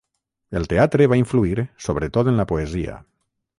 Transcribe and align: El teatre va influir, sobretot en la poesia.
El 0.59 0.63
teatre 0.71 1.07
va 1.11 1.19
influir, 1.19 1.67
sobretot 1.89 2.33
en 2.35 2.43
la 2.43 2.49
poesia. 2.55 3.01